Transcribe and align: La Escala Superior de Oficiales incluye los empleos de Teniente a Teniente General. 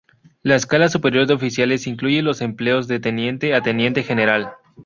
La 0.41 0.55
Escala 0.55 0.89
Superior 0.89 1.27
de 1.27 1.35
Oficiales 1.35 1.85
incluye 1.85 2.23
los 2.23 2.41
empleos 2.41 2.87
de 2.87 2.99
Teniente 2.99 3.53
a 3.53 3.61
Teniente 3.61 4.01
General. 4.01 4.53